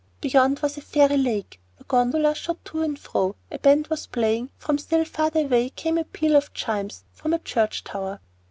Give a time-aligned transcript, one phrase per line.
[0.19, 4.49] Beyond was a fairy lake, where gondolas shot to and fro; a band was playing;
[4.57, 8.19] from still farther away came a peal of chimes from a church tower.